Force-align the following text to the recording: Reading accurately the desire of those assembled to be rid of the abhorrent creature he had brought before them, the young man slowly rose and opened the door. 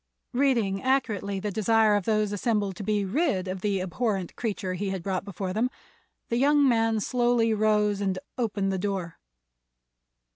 Reading 0.33 0.81
accurately 0.81 1.39
the 1.39 1.51
desire 1.51 1.93
of 1.95 2.05
those 2.05 2.31
assembled 2.31 2.75
to 2.77 2.83
be 2.83 3.05
rid 3.05 3.47
of 3.47 3.61
the 3.61 3.79
abhorrent 3.79 4.35
creature 4.35 4.73
he 4.73 4.89
had 4.89 5.03
brought 5.03 5.23
before 5.23 5.53
them, 5.53 5.69
the 6.29 6.37
young 6.37 6.67
man 6.67 6.99
slowly 6.99 7.53
rose 7.53 8.01
and 8.01 8.17
opened 8.35 8.71
the 8.71 8.79
door. 8.79 9.19